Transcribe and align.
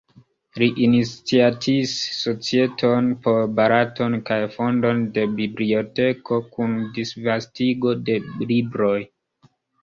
Li 0.61 0.67
iniciatis 0.83 1.91
societon 2.21 3.11
por 3.25 3.37
Balatono 3.59 4.19
kaj 4.29 4.39
fondon 4.55 5.03
de 5.19 5.27
biblioteko 5.41 6.41
kun 6.57 6.75
disvastigo 6.97 7.95
de 8.09 8.19
libroj. 8.55 8.97